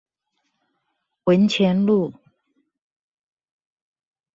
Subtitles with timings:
[1.25, 2.11] 文前路